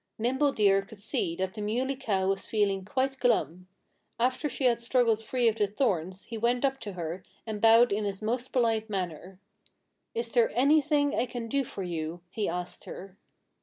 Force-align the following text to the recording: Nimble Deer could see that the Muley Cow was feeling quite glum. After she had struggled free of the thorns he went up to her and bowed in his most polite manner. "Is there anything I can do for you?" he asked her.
Nimble 0.17 0.51
Deer 0.51 0.81
could 0.81 0.97
see 0.99 1.35
that 1.35 1.53
the 1.53 1.61
Muley 1.61 1.95
Cow 1.95 2.25
was 2.25 2.47
feeling 2.47 2.83
quite 2.83 3.19
glum. 3.19 3.67
After 4.19 4.49
she 4.49 4.63
had 4.63 4.79
struggled 4.81 5.21
free 5.23 5.47
of 5.47 5.57
the 5.57 5.67
thorns 5.67 6.23
he 6.23 6.39
went 6.39 6.65
up 6.65 6.79
to 6.79 6.93
her 6.93 7.21
and 7.45 7.61
bowed 7.61 7.91
in 7.91 8.03
his 8.05 8.23
most 8.23 8.51
polite 8.51 8.89
manner. 8.89 9.39
"Is 10.15 10.31
there 10.31 10.49
anything 10.57 11.13
I 11.13 11.27
can 11.27 11.47
do 11.47 11.63
for 11.63 11.83
you?" 11.83 12.21
he 12.31 12.49
asked 12.49 12.85
her. 12.85 13.15